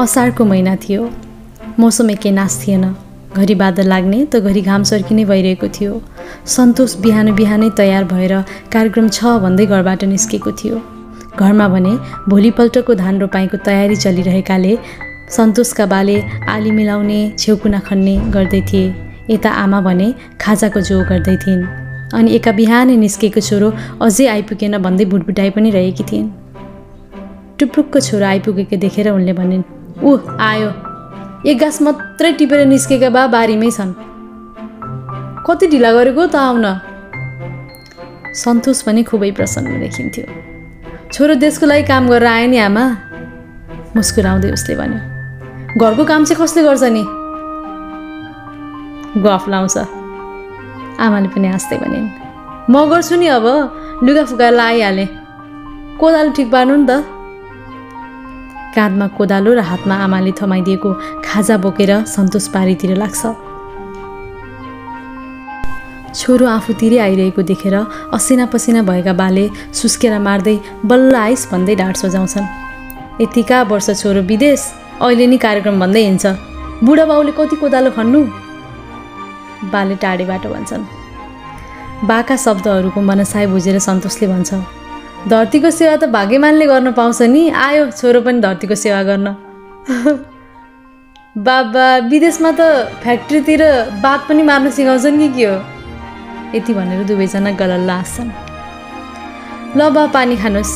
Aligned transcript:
असारको 0.00 0.44
महिना 0.44 0.76
थियो। 0.76 1.10
मौसम 1.78 2.10
एकै 2.10 2.30
नाश 2.30 2.64
थिएन। 2.66 2.84
घरि 3.36 3.54
बादल 3.54 3.86
लाग्ने 3.88 4.24
त 4.24 4.36
घरि 4.36 4.60
घाम 4.60 4.82
सर्किने 4.82 5.24
भइरहेको 5.24 5.68
थियो। 5.68 6.02
सन्तोष 6.46 6.96
बिहान 6.96 7.34
बिहानै 7.34 7.70
तयार 7.70 8.04
भएर 8.04 8.34
कार्यक्रम 8.72 9.08
छ 9.08 9.24
भन्दै 9.44 9.66
घरबाट 9.66 10.04
निस्केको 10.04 10.52
थियो। 10.52 10.80
घरमा 11.38 11.68
भने 11.68 11.92
भोलिपल्टको 12.28 12.94
धान 12.94 13.20
रोपाइँको 13.20 13.56
तयारी 13.56 13.96
चलिरहेकाले 13.96 14.76
सन्तोषका 15.36 15.86
बाले 15.86 16.16
आली 16.48 16.70
मिलाउने 16.70 17.20
छेउकुना 17.38 17.78
खन्ने 17.78 18.16
गर्दै 18.36 18.60
थिए। 18.72 18.84
यता 19.30 19.50
आमा 19.64 19.80
भने 19.80 20.14
खाजाको 20.40 20.80
जो 20.80 21.00
गर्दै 21.08 21.36
थिइन्। 21.36 21.66
अनि 22.14 22.28
एका 22.34 22.52
बिहानै 22.52 22.96
निस्केको 22.96 23.40
छोरो 23.40 23.72
अझै 24.02 24.26
आइपुगेन 24.26 24.78
भन्दै 24.78 25.04
भुटभुटाइ 25.04 25.50
पनि 25.50 25.70
रहेकी 25.70 26.04
थिइन्। 26.12 26.41
टुप्रुकको 27.62 27.98
छोरो 28.02 28.26
आइपुगेको 28.26 28.76
देखेर 28.82 29.08
उनले 29.14 29.32
भनिन् 29.38 29.62
ऊ 30.02 30.10
आयो। 30.42 30.70
एक 31.46 31.58
गाँस 31.58 31.82
मात्रै 31.82 32.32
टिपेर 32.38 32.66
निस्केका 32.66 33.08
बा 33.14 33.22
बारीमै 33.30 33.70
छन्। 33.70 33.92
कति 35.46 35.66
ढिला 35.70 35.90
गरेको 35.94 36.26
त 36.26 36.36
आउन? 36.42 36.66
सन्तोष 38.42 38.82
पनि 38.82 39.02
खुबै 39.06 39.30
प्रसन्न 39.38 39.78
देखिन्थ्यो। 39.80 40.24
छोरो 41.12 41.34
देशको 41.38 41.66
लागि 41.66 41.84
काम 41.86 42.08
गरेर 42.10 42.26
आयो 42.26 42.46
नि 42.50 42.58
आमा? 42.66 42.84
मुस्कुराउँदै 43.96 44.50
उसले 44.56 44.74
भन्यो। 44.80 45.00
घरको 45.78 46.02
काम 46.04 46.24
चाहिँ 46.24 46.38
कसले 46.42 46.62
गर्छ 46.66 46.84
नि? 46.90 47.04
गफ 49.22 49.44
लाउँछ। 49.52 49.76
आमाले 50.98 51.28
पनि 51.30 51.48
हाँस्दै 51.48 51.76
भनिन्। 51.78 52.06
म 52.70 52.74
गर्छु 52.90 53.16
नि 53.22 53.26
अब। 53.38 53.46
लुगा 54.02 54.24
फुकाएर 54.24 54.58
आइहालेँ 54.58 55.08
कोदालो 56.00 56.30
ठिक 56.32 56.48
पार्नु 56.50 56.76
नि 56.76 56.86
त। 56.90 57.21
काँधमा 58.74 59.06
कोदालो 59.16 59.52
र 59.54 59.60
हातमा 59.70 59.94
आमाले 60.04 60.32
थमाइदिएको 60.40 60.90
खाजा 61.24 61.56
बोकेर 61.64 61.92
सन्तोष 62.06 62.46
पारीतिर 62.54 62.96
लाग्छ। 62.96 63.22
छोरो 66.12 66.46
आफूतिरै 66.46 66.98
आइरहेको 66.98 67.42
देखेर 67.42 67.74
असिना 68.12 68.44
पसिना 68.52 68.82
भएका 68.88 69.12
बाले 69.16 69.44
सुस्केर 69.72 70.18
मार्दै 70.20 70.56
बल्ल 70.84 71.14
आइस 71.16 71.48
भन्दै 71.52 71.74
ढाड 71.80 71.94
सोझाउँछन् 71.96 72.46
यतिका 73.22 73.62
वर्ष 73.70 73.88
छोरो 74.00 74.20
विदेश 74.30 74.60
अहिले 75.00 75.26
नि 75.26 75.36
कार्यक्रम 75.44 75.80
भन्दै 75.80 76.02
हिँड्छ। 76.04 76.26
बुढा 76.84 77.04
बाउले 77.06 77.32
कति 77.32 77.56
कोदालो 77.56 77.90
खन्नु? 77.96 78.20
बाले 79.72 79.94
टाढेबाट 80.02 80.44
भन्छन्। 80.52 80.84
बाका 82.04 82.36
शब्दहरूको 82.36 83.00
मनसाय 83.00 83.46
बुझेर 83.46 83.78
सन्तोषले 83.78 84.26
भन्छ 84.28 84.50
धरतीको 85.28 85.70
सेवा 85.70 85.96
त 85.96 86.04
भाग्यमानले 86.10 86.66
गर्न 86.66 86.92
पाउँछ 86.92 87.22
नि। 87.30 87.42
आयो 87.54 87.90
छोरो 87.94 88.20
पनि 88.26 88.40
धरतीको 88.42 88.74
सेवा 88.74 89.02
गर्न। 89.06 89.26
बाबा 91.38 91.86
विदेशमा 92.10 92.50
त 92.58 92.90
फ्याक्ट्रीतिर 93.02 93.62
बात 94.02 94.20
पनि 94.28 94.42
मार्न 94.42 94.70
सिकाउँछन् 94.70 95.18
कि 95.18 95.28
के 95.36 95.44
हो? 95.46 95.56
यति 96.54 96.74
भनेर 96.74 97.04
दुवैजना 97.06 97.50
गलल्ल 97.54 97.90
हाँस्छन्। 97.90 98.30
ल 99.78 99.90
बा 99.94 100.06
पानी 100.10 100.36
खानुहोस् 100.42 100.74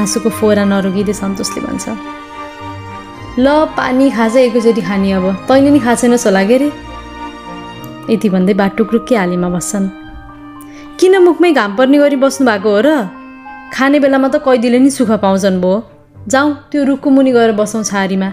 हाँसोको 0.00 0.30
फोरा 0.40 0.64
नरोकिँदै 0.64 1.12
सन्तोषले 1.12 1.60
भन्छ। 1.60 1.86
ल 3.38 3.46
पानी 3.76 4.10
खाजा 4.10 4.40
एकैचोटि 4.48 4.80
खाने 4.80 5.12
अब। 5.12 5.26
तैँले 5.48 5.70
नि 5.70 5.78
खाएको 5.78 6.16
होला 6.24 6.42
के 6.48 6.54
अरे 6.56 6.68
यति 8.10 8.28
भन्दै 8.32 8.54
बाटुक्रुक्कै 8.56 9.16
हालीमा 9.16 9.48
बस्छन्। 9.48 9.86
किन 10.98 11.14
मुखमै 11.20 11.52
घाम 11.52 11.76
पर्ने 11.76 11.98
गरी 11.98 12.16
बस्नु 12.16 12.48
भएको 12.48 12.70
हो 12.72 12.80
र? 12.80 13.21
खाने 13.72 13.98
बेलामा 14.00 14.28
त 14.28 14.36
कैदीले 14.44 14.78
नि 14.78 14.90
सुख 14.92 15.10
पाउँछन् 15.24 15.60
भो 15.60 15.72
जाउँ 16.28 16.48
त्यो 16.70 16.80
रुखको 16.84 17.08
मुनि 17.10 17.32
गएर 17.32 17.52
बसौँ 17.56 17.82
छारीमा। 17.82 18.28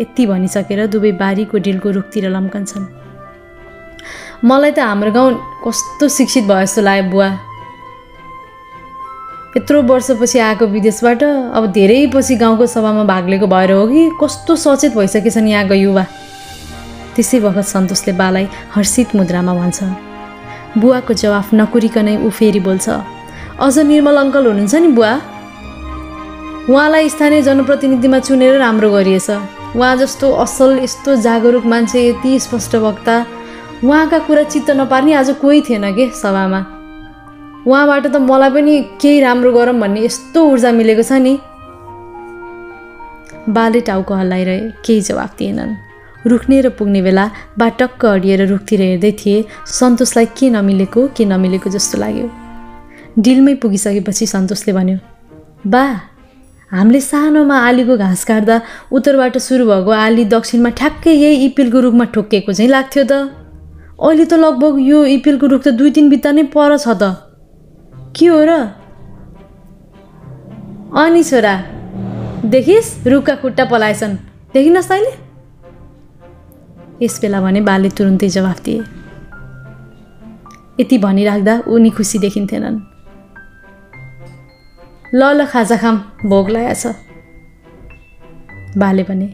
यति 0.00 0.26
भनिसकेर 0.26 0.86
दुवै 0.92 1.12
बारीको 1.14 1.58
डिलको 1.58 1.88
रुखतिर 1.90 2.24
लम्कन्छन्। 2.28 2.86
मलाई 4.44 4.72
त 4.74 4.78
हाम्रो 4.82 5.10
गाउँ 5.14 5.30
कस्तो 5.64 6.08
शिक्षित 6.08 6.44
भयो 6.50 6.66
जस्तो 6.66 6.82
लाग्यो 6.82 7.10
बुवा। 7.10 7.28
यत्रो 9.56 9.82
वर्षपछि 9.82 10.38
आएको 10.38 10.66
विदेशबाट 10.74 11.22
अब 11.54 11.64
धेरै 11.72 12.06
पछि 12.14 12.34
गाउँको 12.42 12.66
सभामा 12.66 13.04
भाग 13.10 13.28
लिएको 13.30 13.46
भएर 13.46 13.72
हो 13.72 13.86
कि 13.86 14.02
कस्तो 14.20 14.56
सचेत 14.56 14.92
भइसकेछन् 14.98 15.48
यहाँको 15.48 15.74
युवा। 15.74 16.04
त्यसै 17.14 17.38
बखत 17.46 17.66
सन्तोषले 17.74 18.12
बालाई 18.18 18.46
हर्षित 18.74 19.14
मुद्रामा 19.16 19.54
भन्छ। 19.54 19.78
बुवाको 20.78 21.12
जवाफ 21.14 21.54
नकुरिकनै 21.54 22.14
ऊ 22.26 22.30
फेरि 22.30 22.60
बोल्छ। 22.60 22.86
अझ 23.58 23.78
निर्मल 23.78 24.16
अङ्कल 24.16 24.46
हुनुहुन्छ 24.46 24.74
नि 24.74 24.88
बुवा? 24.94 25.12
उहाँलाई 26.70 27.08
स्थानीय 27.08 27.42
जनप्रतिनिधिमा 27.42 28.18
चुनेर 28.18 28.54
राम्रो 28.58 28.90
गरिएछ। 28.90 29.30
उहाँ 29.76 29.96
जस्तो 29.96 30.26
असल 30.44 30.78
यस्तो 30.78 31.16
जागरुक 31.26 31.64
मान्छे 31.66 31.98
यति 32.08 32.38
स्पष्ट 32.40 32.74
वक्ता 32.86 33.16
उहाँका 33.84 34.18
कुरा 34.26 34.42
चित्त 34.42 34.70
नपार्ने 34.78 35.12
आज 35.14 35.30
कोही 35.42 35.60
थिएन 35.66 35.84
के 35.96 36.06
सभामा? 36.22 36.60
उहाँबाट 37.66 38.06
त 38.06 38.16
मलाई 38.22 38.50
पनि 38.54 38.74
केही 39.02 39.20
राम्रो 39.26 39.50
गरौँ 39.52 39.78
भन्ने 39.80 40.00
यस्तो 40.06 40.40
ऊर्जा 40.50 40.70
मिलेको 40.72 41.02
छ 41.02 41.12
नि। 41.18 41.34
बाले 43.50 43.80
टाउको 43.90 44.14
हल्लाइरहे 44.14 44.58
केही 44.86 45.00
जवाफ 45.02 45.30
दिएनन्। 45.38 45.76
रुख्ने 46.30 46.60
र 46.60 46.68
पुग्ने 46.78 47.02
बेला 47.02 47.30
बाटक्क 47.58 48.04
अडिएर 48.06 48.46
रुखतिर 48.46 48.80
हेर्दै 48.80 49.12
थिए 49.20 49.44
सन्तोषलाई 49.66 50.26
के 50.38 50.46
नमिलेको 50.50 51.00
के 51.16 51.24
नमिलेको 51.24 51.70
जस्तो 51.70 51.98
लाग्यो। 51.98 52.47
डिलमै 53.18 53.54
पुगिसकेपछि 53.62 54.26
सन्तोषले 54.26 54.72
भन्यो 54.72 54.98
बा 55.66 55.84
हामीले 56.70 57.00
सानोमा 57.00 57.56
आलीको 57.68 57.96
घाँस 57.96 58.24
काट्दा 58.24 58.56
उत्तरबाट 58.92 59.38
सुरु 59.38 59.64
भएको 59.66 59.90
आली 59.90 60.24
दक्षिणमा 60.34 60.70
ठ्याक्कै 60.78 61.12
यही 61.14 61.36
इपिलको 61.46 61.78
रुखमा 61.80 62.04
ठोक्किएको 62.14 62.52
चाहिँ 62.52 62.70
लाग्थ्यो 62.70 63.04
त। 63.04 63.12
अहिले 63.98 64.24
त 64.24 64.34
लगभग 64.38 64.74
यो 64.80 64.98
इपिलको 65.16 65.46
रुख 65.46 65.62
त 65.64 65.68
दुई 65.78 65.90
तिन 65.90 66.06
बित्ता 66.10 66.30
नै 66.30 66.42
पर 66.54 66.76
छ 66.78 66.94
त। 66.94 67.02
के 68.14 68.26
हो 68.26 68.40
र? 68.48 68.52
अनि 70.94 71.22
छोरा 71.24 71.54
देखिस् 72.46 72.88
रुखका 73.06 73.34
खुट्टा 73.42 73.64
पलाएछन्। 73.64 74.14
देखिनस् 74.54 74.88
तैँले? 74.88 75.12
यस 77.02 77.14
बेला 77.22 77.40
भने 77.40 77.60
बाले 77.66 77.88
तुरुन्तै 77.96 78.28
जवाफ 78.28 78.58
दिए। 78.64 78.80
यति 80.80 80.96
भनिराख्दा 80.98 81.54
उनी 81.66 81.90
खुसी 81.90 82.18
देखिन्थेनन्। 82.18 82.78
ल 85.14 85.22
ल 85.38 85.44
खाजा 85.46 85.76
खाम 85.76 85.96
भोग 86.24 86.48
छ। 86.74 86.92
बाले 88.76 89.02
भने 89.08 89.28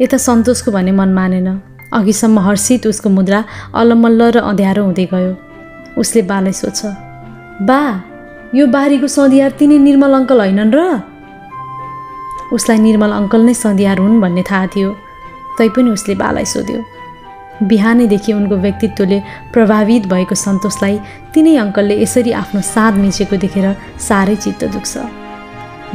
यता 0.00 0.16
सन्तोषको 0.16 0.70
भने 0.70 0.92
मन 0.94 1.10
मानेन। 1.12 1.48
अघिसम्म 1.90 2.38
हर्षित 2.38 2.86
उसको 2.86 3.08
मुद्रा 3.10 3.40
अलमल्ल 3.74 4.22
र 4.30 4.38
अँध्यारो 4.40 4.82
हुँदै 4.84 5.06
गयो। 5.12 5.32
उसले 5.98 6.22
बालाई 6.30 6.52
सोध्छ 6.52 6.80
बा 7.66 7.80
यो 8.54 8.66
बारीको 8.66 9.08
सदियार 9.10 9.50
तिनी 9.58 9.78
निर्मल 9.78 10.12
अङ्कल 10.14 10.38
होइनन् 10.40 10.74
र? 10.74 10.78
उसलाई 12.54 12.78
निर्मल 12.78 13.12
अङ्कल 13.18 13.42
नै 13.42 13.54
सदियार 13.54 13.98
हुन् 13.98 14.20
भन्ने 14.22 14.42
थाहा 14.50 14.66
थियो। 14.70 14.90
तैपनि 15.58 15.90
उसले 15.90 16.14
बालाई 16.14 16.46
सोध्यो 16.54 16.78
बिहानैदेखि 17.62 18.32
उनको 18.32 18.56
व्यक्तित्वले 18.56 19.18
प्रभावित 19.52 20.06
भएको 20.06 20.34
सन्तोषलाई 20.34 20.98
तिनै 21.34 21.56
अङ्कलले 21.56 22.02
यसरी 22.02 22.32
आफ्नो 22.32 22.60
साथ 22.60 22.92
मिचेको 22.92 23.36
देखेर 23.36 23.66
साह्रै 23.98 24.36
चित्त 24.36 24.64
दुख्छ। 24.64 24.96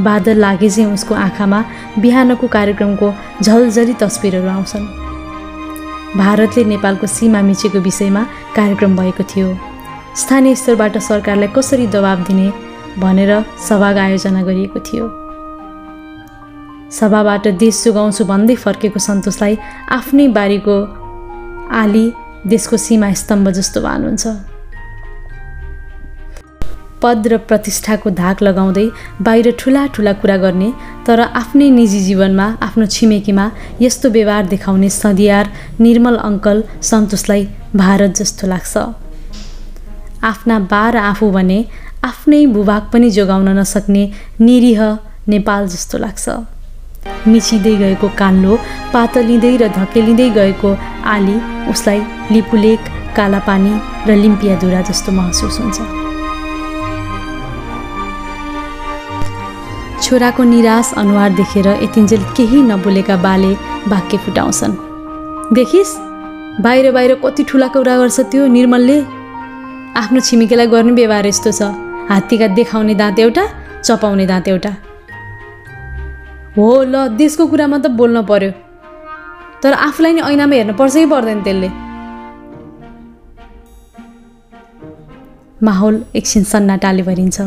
बादल 0.02 0.38
लागे 0.38 0.70
चाहिँ 0.70 0.94
उसको 0.94 1.16
आँखामा 1.16 1.64
बिहानको 2.00 2.48
कार्यक्रमको 2.48 3.14
झलझली 3.42 3.94
तस्विरहरू 3.94 4.50
आउँछन्। 4.50 4.86
भारतले 6.18 6.64
नेपालको 6.64 7.08
सीमा 7.08 7.42
मिचेको 7.42 7.80
विषयमा 7.80 8.24
कार्यक्रम 8.56 8.96
भएको 8.98 9.24
थियो। 9.24 9.58
स्थानीय 10.16 10.56
स्तरबाट 10.56 10.98
सरकारलाई 10.98 11.48
कसरी 11.56 11.88
दबाब 11.88 12.24
दिने 12.24 12.52
भनेर 13.00 13.32
सभाको 13.68 14.00
आयोजना 14.00 14.42
गरिएको 14.44 14.80
थियो। 14.80 15.06
सभाबाट 16.92 17.48
देश 17.58 17.84
जोगाउँछु 17.84 18.26
भन्दै 18.26 18.56
फर्केको 18.56 19.00
सन्तोषलाई 19.00 19.58
आफ्नै 19.92 20.28
बारीको 20.28 20.76
आली 21.72 22.06
देशको 22.48 22.78
सीमा 22.78 23.14
स्तम्भ 23.14 23.50
जस्तो 23.50 23.82
भानुहुन्छ। 23.82 24.28
पद 27.04 27.28
र 27.28 27.38
प्रतिष्ठाको 27.50 28.10
धाक 28.16 28.42
लगाउँदै 28.44 28.88
बाहिर 29.22 29.52
ठुला 29.60 29.86
ठुला 29.96 30.14
कुरा 30.24 30.38
गर्ने 30.38 30.70
तर 31.08 31.20
आफ्नै 31.20 31.70
निजी 31.70 32.00
जीवनमा 32.00 32.46
आफ्नो 32.64 32.86
छिमेकीमा 32.96 33.46
यस्तो 33.82 34.10
व्यवहार 34.10 34.46
देखाउने 34.48 34.90
सदियार 34.90 35.52
निर्मल 35.80 36.16
अङ्कल 36.30 36.64
सन्तोषलाई 36.82 37.48
भारत 37.76 38.12
जस्तो 38.20 38.48
लाग्छ। 38.48 38.74
आफ्ना 40.24 40.60
बा 40.72 40.84
र 40.90 40.98
आफू 41.12 41.32
भने 41.32 41.60
आफ्नै 42.04 42.46
भूभाग 42.56 42.84
पनि 42.94 43.10
जोगाउन 43.12 43.50
नसक्ने 43.60 44.04
निरीह 44.40 44.82
नेपाल 45.28 45.68
जस्तो 45.68 45.98
लाग्छ। 45.98 46.26
मिचिँदै 47.28 47.76
गएको 47.82 48.08
कान्लो 48.20 48.54
पातलिँदै 48.94 49.56
र 49.62 49.68
धकेलिँदै 49.78 50.30
गएको 50.38 50.70
आली 51.14 51.36
उसलाई 51.72 52.00
लिपुलेक 52.32 52.80
कालापानी 53.18 53.74
र 54.08 54.16
लिम्पियाधुरा 54.24 54.82
जस्तो 54.90 55.12
महसुस 55.12 55.60
हुन्छ। 55.60 55.78
छोराको 60.04 60.44
निराश 60.44 60.94
अनुहार 60.98 61.32
देखेर 61.34 61.68
यतिन्जेल 61.84 62.24
केही 62.38 62.62
नबोलेका 62.62 63.16
बाले 63.26 63.52
वाक्य 63.88 64.18
फुटाउँछन्। 64.24 64.74
देखिस् 65.56 65.94
बाहिर 66.64 66.92
बाहिर 66.92 67.14
कति 67.24 67.44
ठुला 67.50 67.68
कुरा 67.74 67.96
गर्छ 67.98 68.20
त्यो 68.32 68.48
निर्मलले। 68.48 68.98
आफ्नो 70.02 70.20
छिमेकीलाई 70.20 70.68
गर्ने 70.68 70.92
व्यवहार 70.92 71.26
यस्तो 71.28 71.52
छ। 71.52 71.62
हात्तीका 72.10 72.48
देखाउने 72.58 72.96
दाँत 72.96 73.20
एउटा 73.20 73.44
चपाउने 73.82 74.26
दाँत 74.28 74.48
एउटा। 74.48 74.72
हो 76.58 76.84
ल 76.84 77.08
देशको 77.18 77.48
कुरामा 77.48 77.78
त 77.78 77.88
बोल्न 78.00 78.22
पर्यो। 78.26 78.52
तर 79.64 79.74
आफूलाई 79.74 80.14
नि 80.14 80.22
ऐनामा 80.22 80.56
हेर्नु 80.56 80.74
पर्छ 80.74 80.94
कि 80.94 81.06
पर्दैन 81.06 81.42
त्यसले। 81.44 81.70
माहौल 85.64 85.96
एकछिन 86.16 86.44
सन्नाटाले 86.44 87.04
भरिन्छ। 87.04 87.38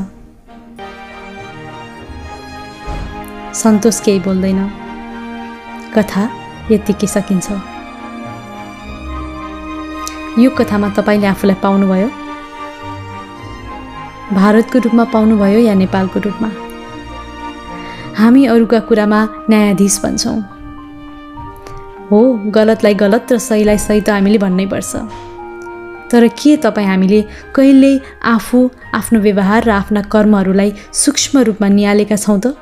सन्तोष 3.63 4.01
केही 4.01 4.21
बोल्दैन। 4.27 4.61
कथा 5.95 6.23
यत्तिकै 6.71 7.07
सकिन्छ। 7.07 7.49
यो 10.43 10.51
कथामा 10.51 10.89
तपाईँले 10.99 11.27
आफूलाई 11.27 11.57
पाउनुभयो? 11.63 12.09
भारतको 14.35 14.79
रूपमा 14.85 15.05
पाउनुभयो 15.15 15.59
या 15.59 15.75
नेपालको 15.75 16.19
रूपमा? 16.27 16.66
हामी 18.17 18.45
अरूका 18.47 18.79
कुरामा 18.89 19.21
न्यायाधीश 19.51 19.95
भन्छौँ 20.03 20.39
हो 22.11 22.21
गलतलाई 22.55 22.95
गलत 23.03 23.33
र 23.33 23.39
सहीलाई 23.39 23.79
सही 23.79 24.01
त 24.01 24.09
हामीले 24.09 24.39
भन्नै 24.45 24.67
पर्छ। 24.73 24.93
तर 26.11 26.27
के 26.39 26.57
तपाईँ 26.65 26.87
हामीले 26.89 27.21
कहिल्यै 27.57 27.99
आफू 28.35 28.59
आफ्नो 28.99 29.19
व्यवहार 29.21 29.61
र 29.69 29.71
आफ्ना 29.71 30.01
कर्महरूलाई 30.15 30.73
सूक्ष्म 31.03 31.35
रूपमा 31.49 31.69
निहालेका 31.69 32.17
छौँ 32.17 32.39
त? 32.41 32.57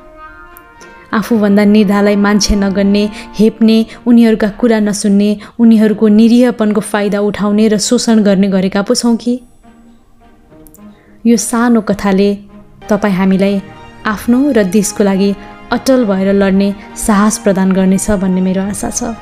आफूभन्दा 1.19 1.63
निर्धालाई 1.75 2.15
मान्छे 2.25 2.55
नगर्ने 2.55 3.03
हेप्ने 3.39 3.77
उनीहरूका 4.07 4.49
कुरा 4.59 4.79
नसुन्ने 4.87 5.29
उनीहरूको 5.61 6.07
निरीहपनको 6.19 6.81
फाइदा 6.91 7.19
उठाउने 7.29 7.65
र 7.73 7.77
शोषण 7.87 8.23
गर्ने 8.27 8.47
गरेका 8.55 8.81
पो 8.83 8.93
छौँ 8.93 9.15
कि? 9.23 9.33
यो 11.23 11.37
सानो 11.39 11.81
कथाले 11.89 12.29
तपाईँ 12.89 13.15
हामीलाई 13.15 13.55
आफ्नो 14.05 14.39
र 14.51 14.63
देशको 14.75 15.03
लागि 15.03 15.29
अटल 15.71 16.05
भएर 16.05 16.33
लड्ने 16.33 16.73
साहस 17.05 17.37
प्रदान 17.43 17.71
गर्नेछ 17.71 18.09
भन्ने 18.21 18.41
मेरो 18.41 18.61
आशा 18.61 18.89
छ। 18.89 19.15